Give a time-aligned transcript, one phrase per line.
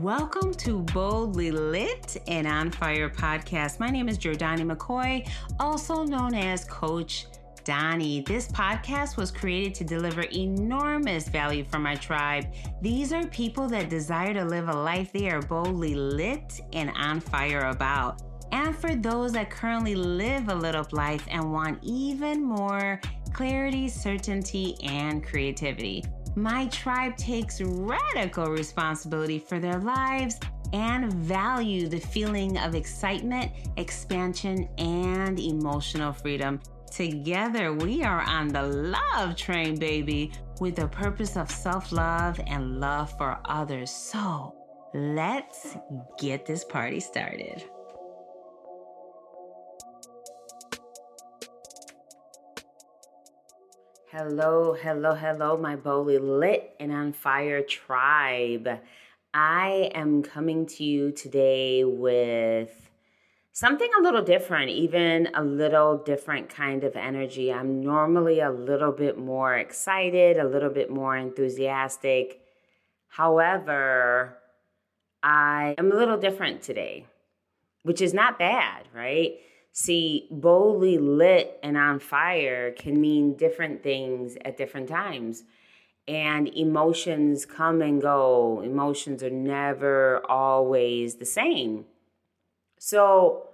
[0.00, 3.78] Welcome to Boldly Lit and On Fire podcast.
[3.78, 5.28] My name is Jordani McCoy,
[5.60, 7.26] also known as Coach
[7.64, 8.22] Donnie.
[8.22, 12.46] This podcast was created to deliver enormous value for my tribe.
[12.80, 17.20] These are people that desire to live a life they are boldly lit and on
[17.20, 18.22] fire about.
[18.50, 22.98] And for those that currently live a lit up life and want even more
[23.34, 26.02] clarity, certainty, and creativity.
[26.34, 30.40] My tribe takes radical responsibility for their lives
[30.72, 36.60] and value the feeling of excitement, expansion, and emotional freedom.
[36.90, 42.80] Together, we are on the love train, baby, with the purpose of self love and
[42.80, 43.90] love for others.
[43.90, 44.54] So,
[44.94, 45.76] let's
[46.18, 47.64] get this party started.
[54.14, 58.68] Hello, hello, hello, my boldly lit and on fire tribe.
[59.32, 62.90] I am coming to you today with
[63.52, 67.50] something a little different, even a little different kind of energy.
[67.50, 72.42] I'm normally a little bit more excited, a little bit more enthusiastic.
[73.08, 74.36] However,
[75.22, 77.06] I am a little different today,
[77.82, 79.38] which is not bad, right?
[79.74, 85.44] See, boldly lit and on fire can mean different things at different times.
[86.06, 88.60] And emotions come and go.
[88.62, 91.86] Emotions are never always the same.
[92.78, 93.48] So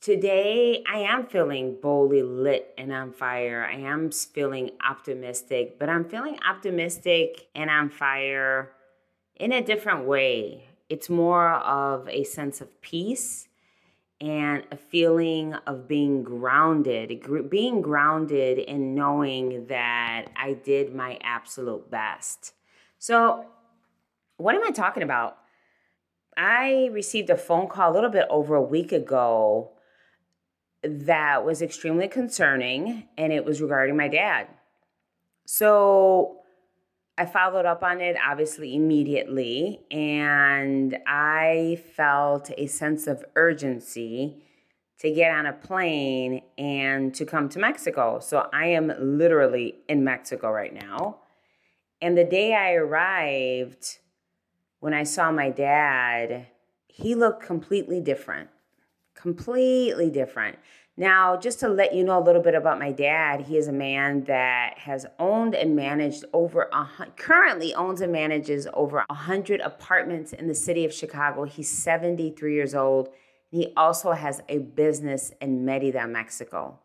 [0.00, 3.64] today I am feeling boldly lit and on fire.
[3.64, 8.72] I am feeling optimistic, but I'm feeling optimistic and on fire
[9.36, 10.68] in a different way.
[10.88, 13.46] It's more of a sense of peace
[14.20, 21.90] and a feeling of being grounded, being grounded in knowing that I did my absolute
[21.90, 22.54] best.
[22.98, 23.44] So,
[24.38, 25.38] what am I talking about?
[26.36, 29.72] I received a phone call a little bit over a week ago
[30.82, 34.48] that was extremely concerning, and it was regarding my dad.
[35.46, 36.40] So,
[37.18, 44.42] I followed up on it obviously immediately, and I felt a sense of urgency
[44.98, 48.18] to get on a plane and to come to Mexico.
[48.20, 51.20] So I am literally in Mexico right now.
[52.02, 53.98] And the day I arrived,
[54.80, 56.46] when I saw my dad,
[56.86, 58.50] he looked completely different.
[59.14, 60.58] Completely different.
[60.98, 63.72] Now, just to let you know a little bit about my dad, he is a
[63.72, 69.60] man that has owned and managed over a currently owns and manages over a hundred
[69.60, 71.44] apartments in the city of Chicago.
[71.44, 73.10] He's 73 years old.
[73.50, 76.78] He also has a business in Merida, Mexico.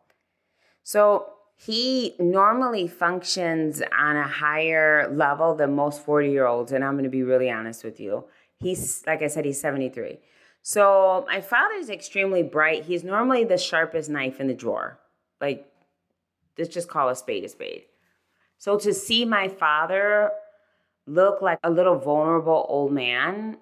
[0.84, 6.94] So he normally functions on a higher level than most 40 year olds, and I'm
[6.94, 8.26] going to be really honest with you.
[8.60, 10.20] He's like I said, he's 73.
[10.62, 12.86] So my father is extremely bright.
[12.86, 15.00] He's normally the sharpest knife in the drawer.
[15.40, 15.66] Like,
[16.58, 17.84] let's just call a spade a spade.
[18.58, 20.32] So to see my father
[21.08, 23.58] look like a little vulnerable old man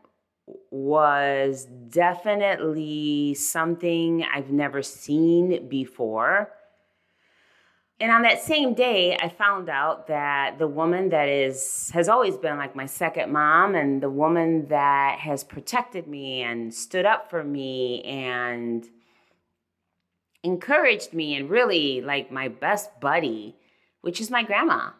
[0.72, 6.52] was definitely something I've never seen before.
[8.02, 12.38] And on that same day, I found out that the woman that is has always
[12.38, 17.30] been like my second mom and the woman that has protected me and stood up
[17.30, 18.88] for me and
[20.44, 23.58] encouraged me and really like my best buddy,
[24.00, 24.92] which is my grandma.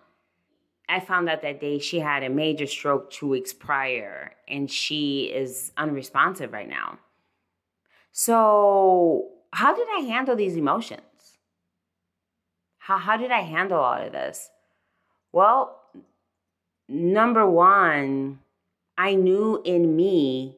[0.90, 5.32] I found out that day she had a major stroke 2 weeks prior and she
[5.34, 7.00] is unresponsive right now.
[8.12, 11.02] So, how did I handle these emotions?
[12.90, 14.50] How, how did I handle all of this?
[15.32, 15.80] Well,
[16.88, 18.40] number one,
[18.98, 20.58] I knew in me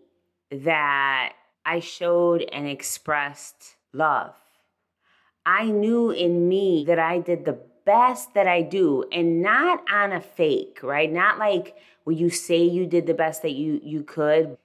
[0.49, 1.33] that
[1.65, 4.33] I showed and expressed love.
[5.45, 10.13] I knew in me that I did the best that I do and not on
[10.13, 11.11] a fake, right?
[11.11, 11.75] Not like
[12.05, 14.57] when you say you did the best that you you could,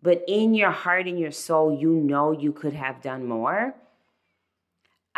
[0.00, 3.74] but in your heart and your soul you know you could have done more.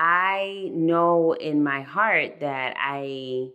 [0.02, 3.50] I know in my heart that I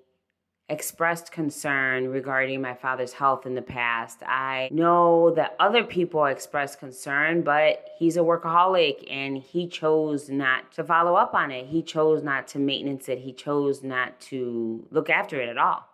[0.70, 4.22] expressed concern regarding my father's health in the past.
[4.22, 10.72] I know that other people expressed concern, but he's a workaholic and he chose not
[10.74, 11.66] to follow up on it.
[11.66, 13.20] He chose not to maintenance it.
[13.20, 15.90] He chose not to look after it at all.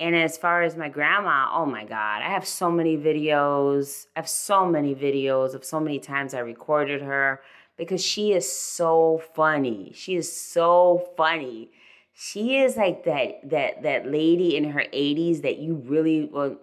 [0.00, 4.06] And as far as my grandma, oh my God, I have so many videos.
[4.16, 7.40] I have so many videos of so many times I recorded her
[7.76, 9.92] because she is so funny.
[9.94, 11.70] She is so funny.
[12.12, 16.56] She is like that that that lady in her 80s that you really well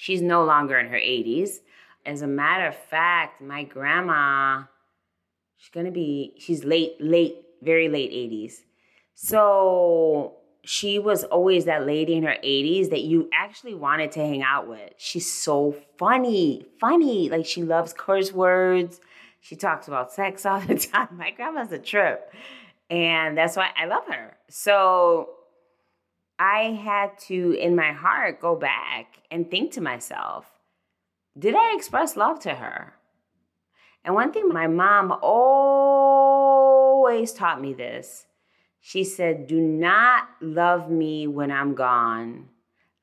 [0.00, 1.58] She's no longer in her 80s.
[2.06, 4.62] As a matter of fact, my grandma,
[5.56, 8.60] she's gonna be, she's late, late, very late 80s.
[9.14, 14.40] So she was always that lady in her 80s that you actually wanted to hang
[14.40, 14.92] out with.
[14.98, 17.28] She's so funny, funny.
[17.28, 19.00] Like she loves curse words.
[19.40, 21.08] She talks about sex all the time.
[21.12, 22.32] My grandma's a trip.
[22.90, 24.36] And that's why I love her.
[24.48, 25.30] So
[26.38, 30.46] I had to, in my heart, go back and think to myself,
[31.38, 32.94] did I express love to her?
[34.04, 35.72] And one thing my mom always
[37.32, 38.24] taught me this
[38.80, 42.48] she said, Do not love me when I'm gone.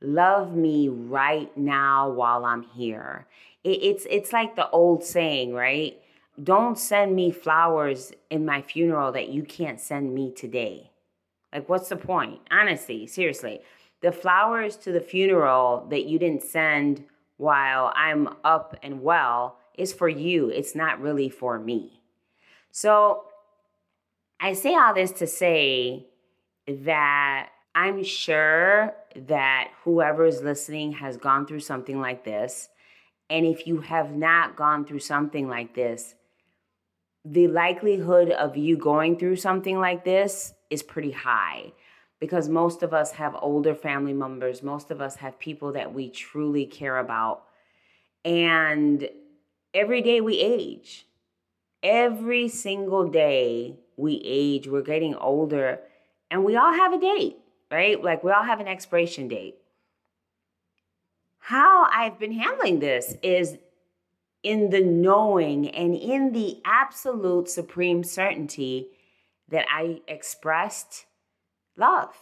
[0.01, 3.27] Love me right now while I'm here.
[3.63, 5.99] It, it's, it's like the old saying, right?
[6.43, 10.91] Don't send me flowers in my funeral that you can't send me today.
[11.53, 12.41] Like, what's the point?
[12.51, 13.61] Honestly, seriously.
[14.01, 17.05] The flowers to the funeral that you didn't send
[17.37, 20.49] while I'm up and well is for you.
[20.49, 22.01] It's not really for me.
[22.71, 23.23] So,
[24.39, 26.07] I say all this to say
[26.67, 32.69] that I'm sure that whoever is listening has gone through something like this.
[33.29, 36.15] And if you have not gone through something like this,
[37.25, 41.73] the likelihood of you going through something like this is pretty high
[42.19, 46.09] because most of us have older family members, most of us have people that we
[46.09, 47.43] truly care about.
[48.23, 49.09] And
[49.73, 51.07] every day we age.
[51.83, 55.81] Every single day we age, we're getting older,
[56.31, 57.37] and we all have a date,
[57.71, 58.03] right?
[58.03, 59.55] Like we all have an expiration date.
[61.37, 63.57] How I've been handling this is
[64.45, 68.87] in the knowing and in the absolute supreme certainty
[69.49, 71.05] that I expressed
[71.75, 72.15] love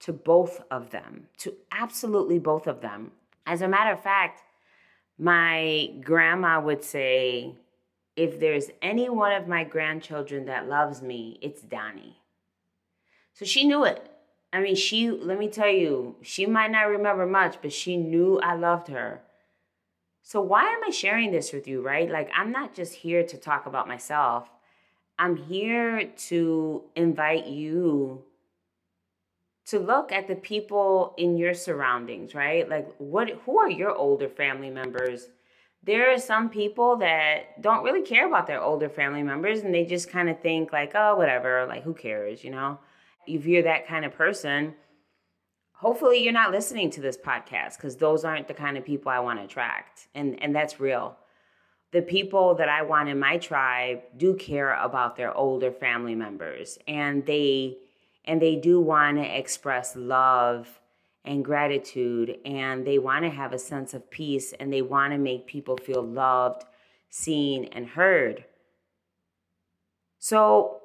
[0.00, 3.12] to both of them, to absolutely both of them.
[3.46, 4.42] As a matter of fact,
[5.18, 7.54] my grandma would say,
[8.16, 12.20] if there's any one of my grandchildren that loves me, it's Donnie.
[13.34, 14.10] So she knew it.
[14.52, 18.40] I mean, she, let me tell you, she might not remember much, but she knew
[18.40, 19.20] I loved her.
[20.28, 22.10] So why am I sharing this with you, right?
[22.10, 24.50] Like, I'm not just here to talk about myself.
[25.18, 28.24] I'm here to invite you
[29.68, 32.68] to look at the people in your surroundings, right?
[32.68, 35.28] Like what who are your older family members
[35.82, 39.84] there are some people that don't really care about their older family members and they
[39.84, 42.78] just kind of think like oh whatever like who cares you know
[43.26, 44.74] if you're that kind of person
[45.78, 49.18] hopefully you're not listening to this podcast because those aren't the kind of people i
[49.18, 51.16] want to attract and and that's real
[51.92, 56.78] the people that i want in my tribe do care about their older family members
[56.86, 57.76] and they
[58.24, 60.80] and they do want to express love
[61.24, 65.18] and gratitude and they want to have a sense of peace and they want to
[65.18, 66.64] make people feel loved,
[67.10, 68.44] seen, and heard.
[70.18, 70.80] So,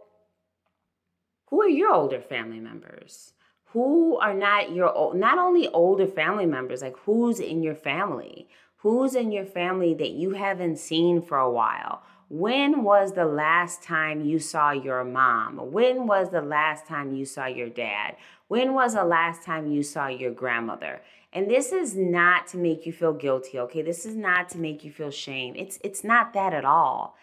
[1.49, 3.33] who are your older family members?
[3.73, 8.47] Who are not your old, not only older family members, like who's in your family?
[8.77, 12.03] Who's in your family that you haven't seen for a while?
[12.29, 15.71] When was the last time you saw your mom?
[15.71, 18.15] When was the last time you saw your dad?
[18.47, 21.01] When was the last time you saw your grandmother?
[21.31, 23.81] And this is not to make you feel guilty, okay?
[23.81, 25.55] This is not to make you feel shame.
[25.55, 27.15] It's it's not that at all.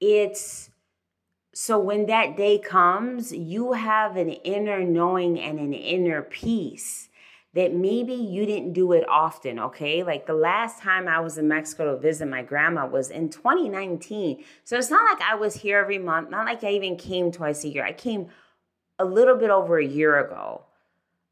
[0.00, 0.70] It's
[1.54, 7.08] so when that day comes, you have an inner knowing and an inner peace
[7.54, 10.02] that maybe you didn't do it often, okay?
[10.02, 14.42] Like the last time I was in Mexico to visit my grandma was in 2019.
[14.64, 17.64] So it's not like I was here every month, not like I even came twice
[17.64, 17.84] a year.
[17.84, 18.28] I came
[18.98, 20.64] a little bit over a year ago.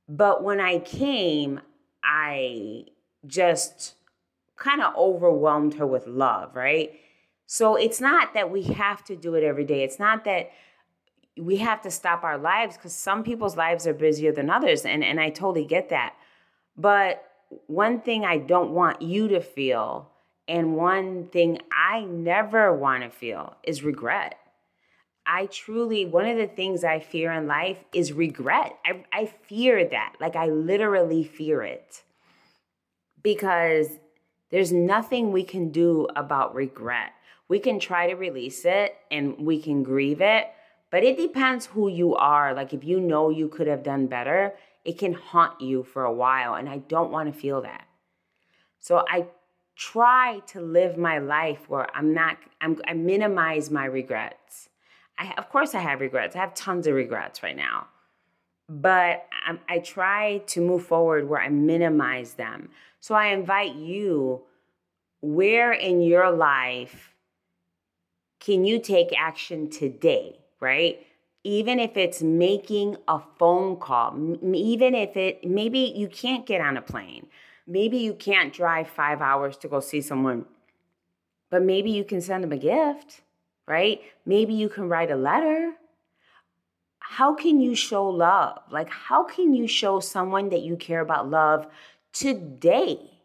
[0.06, 1.60] But when I came,
[2.04, 2.84] I
[3.26, 3.94] just
[4.56, 7.00] kind of overwhelmed her with love, right?
[7.52, 9.82] So it's not that we have to do it every day.
[9.82, 10.52] It's not that
[11.36, 15.02] we have to stop our lives because some people's lives are busier than others and,
[15.02, 16.14] and i totally get that.
[16.76, 17.24] But
[17.66, 20.12] one thing i don't want you to feel
[20.46, 24.36] and one thing i never want to feel is regret.
[25.26, 28.78] I truly one of the things i fear in life is regret.
[28.86, 30.14] I, I fear that.
[30.20, 32.04] Like i literally fear it.
[33.20, 33.88] Because
[34.50, 37.12] there's nothing we can do about regret
[37.48, 40.48] we can try to release it and we can grieve it
[40.90, 42.52] but it depends who you are.
[42.52, 44.54] Like if you know you could have done better,
[44.84, 46.54] it can haunt you for a while.
[46.54, 47.86] And I don't want to feel that.
[48.80, 49.26] So I
[49.76, 54.68] try to live my life where I'm not, I'm, I minimize my regrets.
[55.18, 56.34] I, of course, I have regrets.
[56.34, 57.86] I have tons of regrets right now.
[58.70, 62.70] But I, I try to move forward where I minimize them.
[63.00, 64.42] So I invite you
[65.20, 67.12] where in your life
[68.38, 71.04] can you take action today, right?
[71.42, 74.16] Even if it's making a phone call,
[74.54, 77.26] even if it maybe you can't get on a plane,
[77.66, 80.44] maybe you can't drive five hours to go see someone,
[81.50, 83.22] but maybe you can send them a gift,
[83.66, 84.00] right?
[84.24, 85.72] Maybe you can write a letter.
[87.16, 88.58] How can you show love?
[88.70, 91.66] Like, how can you show someone that you care about love
[92.12, 93.20] today?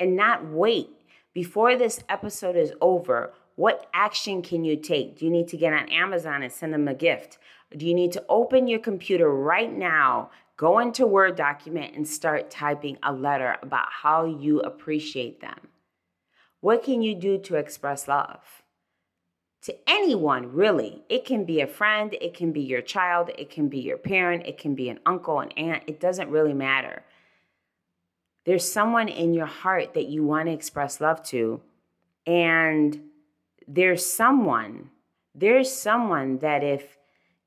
[0.00, 0.90] and not wait
[1.32, 3.32] before this episode is over.
[3.56, 5.18] What action can you take?
[5.18, 7.38] Do you need to get on Amazon and send them a gift?
[7.76, 12.50] Do you need to open your computer right now, go into Word document, and start
[12.50, 15.68] typing a letter about how you appreciate them?
[16.60, 18.63] What can you do to express love?
[19.64, 21.02] To anyone, really.
[21.08, 24.46] It can be a friend, it can be your child, it can be your parent,
[24.46, 25.84] it can be an uncle, an aunt.
[25.86, 27.02] It doesn't really matter.
[28.44, 31.62] There's someone in your heart that you want to express love to.
[32.26, 33.00] And
[33.66, 34.90] there's someone,
[35.34, 36.98] there's someone that if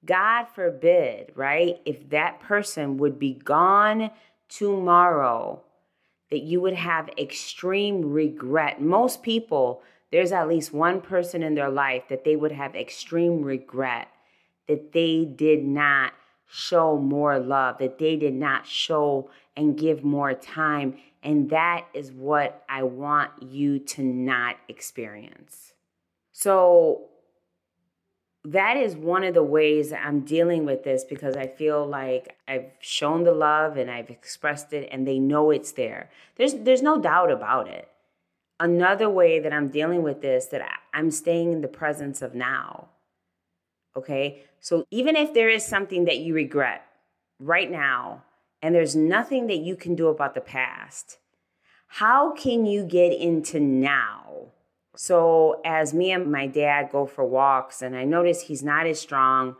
[0.03, 4.09] God forbid, right, if that person would be gone
[4.49, 5.61] tomorrow,
[6.31, 8.81] that you would have extreme regret.
[8.81, 13.41] Most people, there's at least one person in their life that they would have extreme
[13.41, 14.07] regret
[14.67, 16.13] that they did not
[16.49, 20.95] show more love, that they did not show and give more time.
[21.23, 25.73] And that is what I want you to not experience.
[26.31, 27.09] So,
[28.45, 32.71] that is one of the ways I'm dealing with this because I feel like I've
[32.79, 36.09] shown the love and I've expressed it and they know it's there.
[36.37, 37.89] There's there's no doubt about it.
[38.59, 42.89] Another way that I'm dealing with this that I'm staying in the presence of now.
[43.95, 44.43] Okay?
[44.59, 46.85] So even if there is something that you regret
[47.39, 48.23] right now,
[48.61, 51.19] and there's nothing that you can do about the past,
[51.87, 54.51] how can you get into now?
[54.95, 58.99] So, as me and my dad go for walks, and I notice he's not as
[58.99, 59.55] strong,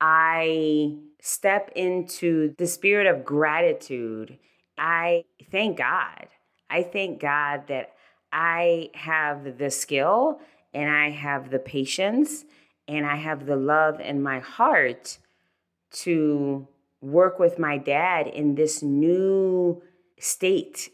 [0.00, 4.38] I step into the spirit of gratitude.
[4.78, 6.28] I thank God.
[6.70, 7.92] I thank God that
[8.32, 10.40] I have the skill
[10.74, 12.44] and I have the patience
[12.86, 15.18] and I have the love in my heart
[15.90, 16.66] to
[17.00, 19.82] work with my dad in this new
[20.18, 20.90] state,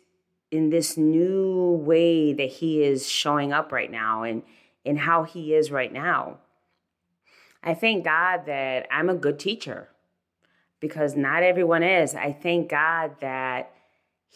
[0.50, 4.43] in this new way that he is showing up right now and
[4.85, 6.38] in how he is right now.
[7.62, 9.88] I thank God that I'm a good teacher
[10.81, 12.14] because not everyone is.
[12.14, 13.74] I thank God that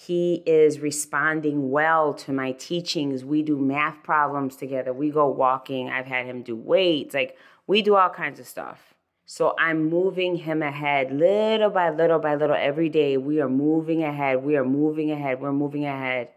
[0.00, 3.24] he is responding well to my teachings.
[3.24, 4.92] We do math problems together.
[4.92, 5.90] We go walking.
[5.90, 7.14] I've had him do weights.
[7.14, 7.36] Like
[7.66, 8.94] we do all kinds of stuff.
[9.26, 13.16] So I'm moving him ahead little by little by little every day.
[13.16, 14.44] We are moving ahead.
[14.44, 15.40] We are moving ahead.
[15.40, 16.28] We're moving ahead.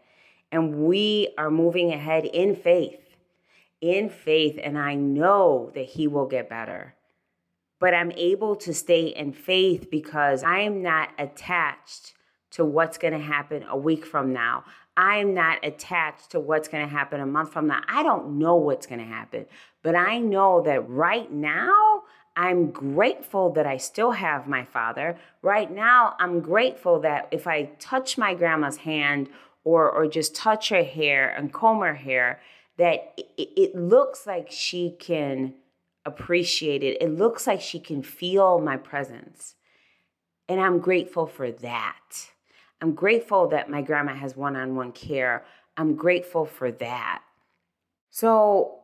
[0.50, 3.14] And we are moving ahead in faith.
[3.80, 4.58] In faith.
[4.60, 6.96] And I know that he will get better.
[7.78, 12.14] But I'm able to stay in faith because I am not attached
[12.52, 14.64] to what's going to happen a week from now.
[14.96, 17.80] I'm not attached to what's going to happen a month from now.
[17.88, 19.46] I don't know what's going to happen,
[19.82, 22.02] but I know that right now,
[22.34, 25.18] I'm grateful that I still have my father.
[25.42, 29.28] Right now, I'm grateful that if I touch my grandma's hand
[29.64, 32.40] or, or just touch her hair and comb her hair,
[32.78, 35.54] that it, it looks like she can
[36.04, 37.00] appreciate it.
[37.00, 39.54] It looks like she can feel my presence.
[40.48, 42.31] And I'm grateful for that.
[42.82, 45.44] I'm grateful that my grandma has one on one care.
[45.76, 47.22] I'm grateful for that.
[48.10, 48.80] So,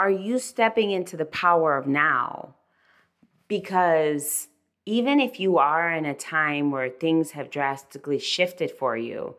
[0.00, 2.56] are you stepping into the power of now?
[3.46, 4.48] Because
[4.84, 9.36] even if you are in a time where things have drastically shifted for you,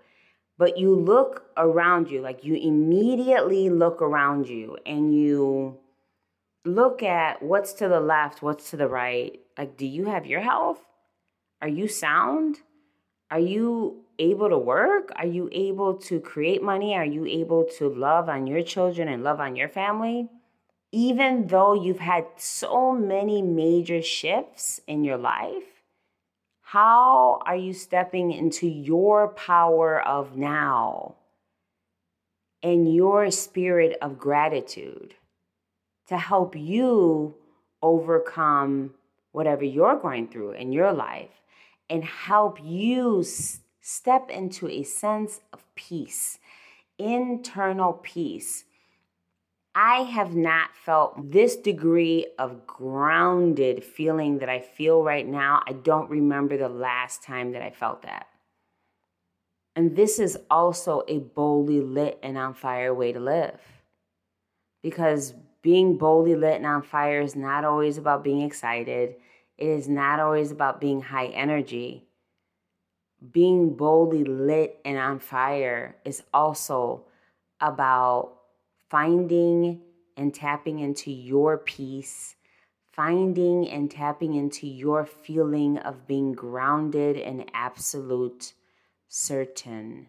[0.57, 5.77] but you look around you, like you immediately look around you and you
[6.63, 9.37] look at what's to the left, what's to the right.
[9.57, 10.79] Like, do you have your health?
[11.61, 12.59] Are you sound?
[13.31, 15.11] Are you able to work?
[15.15, 16.95] Are you able to create money?
[16.95, 20.29] Are you able to love on your children and love on your family?
[20.91, 25.83] Even though you've had so many major shifts in your life,
[26.61, 31.15] how are you stepping into your power of now
[32.63, 35.13] and your spirit of gratitude
[36.07, 37.35] to help you
[37.81, 38.95] overcome
[39.31, 41.29] whatever you're going through in your life?
[41.89, 43.25] And help you
[43.81, 46.39] step into a sense of peace,
[46.97, 48.65] internal peace.
[49.73, 55.61] I have not felt this degree of grounded feeling that I feel right now.
[55.67, 58.27] I don't remember the last time that I felt that.
[59.75, 63.61] And this is also a boldly lit and on fire way to live.
[64.83, 69.15] Because being boldly lit and on fire is not always about being excited,
[69.59, 72.07] it is not always about being high energy.
[73.31, 77.03] Being boldly lit and on fire is also
[77.59, 78.37] about
[78.89, 79.81] finding
[80.15, 82.35] and tapping into your peace,
[82.93, 88.53] finding and tapping into your feeling of being grounded and absolute
[89.09, 90.07] certain,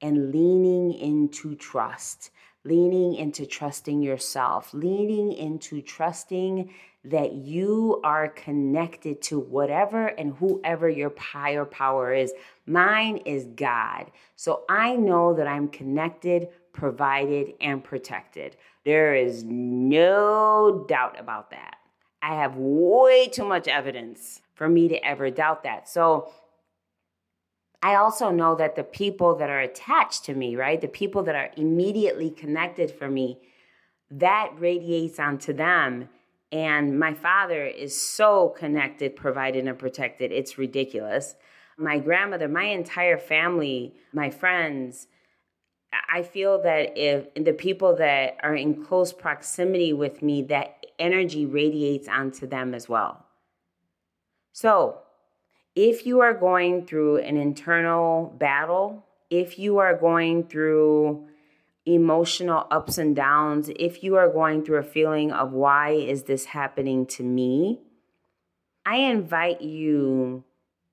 [0.00, 2.30] and leaning into trust,
[2.64, 6.70] leaning into trusting yourself, leaning into trusting
[7.04, 12.32] that you are connected to whatever and whoever your higher power is.
[12.66, 14.10] Mine is God.
[14.36, 18.56] So I know that I'm connected, provided, and protected.
[18.84, 21.76] There is no doubt about that.
[22.22, 25.88] I have way too much evidence for me to ever doubt that.
[25.88, 26.32] So
[27.84, 31.34] I also know that the people that are attached to me, right, the people that
[31.34, 33.40] are immediately connected for me,
[34.10, 36.08] that radiates onto them.
[36.50, 40.32] And my father is so connected, provided, and protected.
[40.32, 41.36] It's ridiculous.
[41.76, 45.06] My grandmother, my entire family, my friends,
[46.10, 51.44] I feel that if the people that are in close proximity with me, that energy
[51.44, 53.26] radiates onto them as well.
[54.52, 55.00] So,
[55.74, 61.26] if you are going through an internal battle, if you are going through
[61.86, 66.46] emotional ups and downs, if you are going through a feeling of why is this
[66.46, 67.80] happening to me,
[68.86, 70.44] I invite you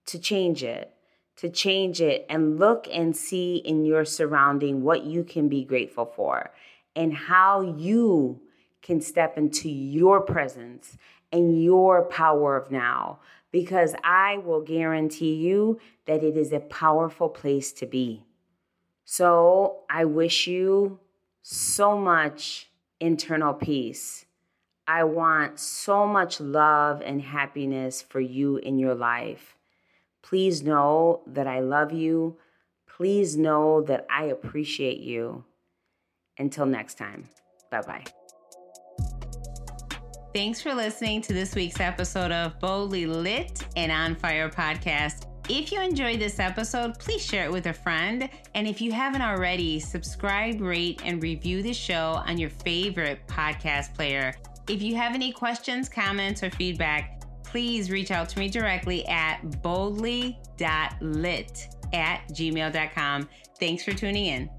[0.07, 0.93] to change it,
[1.37, 6.05] to change it and look and see in your surrounding what you can be grateful
[6.05, 6.51] for
[6.95, 8.41] and how you
[8.81, 10.97] can step into your presence
[11.31, 13.19] and your power of now
[13.51, 18.23] because I will guarantee you that it is a powerful place to be.
[19.03, 20.99] So I wish you
[21.41, 24.25] so much internal peace.
[24.87, 29.57] I want so much love and happiness for you in your life.
[30.21, 32.37] Please know that I love you.
[32.87, 35.43] Please know that I appreciate you.
[36.37, 37.29] Until next time,
[37.69, 38.20] bye bye.
[40.33, 45.25] Thanks for listening to this week's episode of Boldly Lit and On Fire podcast.
[45.49, 48.29] If you enjoyed this episode, please share it with a friend.
[48.55, 53.93] And if you haven't already, subscribe, rate, and review the show on your favorite podcast
[53.93, 54.33] player.
[54.69, 59.61] If you have any questions, comments, or feedback, please reach out to me directly at
[59.61, 60.37] boldly.lit
[61.93, 63.29] at gmail.com.
[63.59, 64.49] Thanks for tuning in.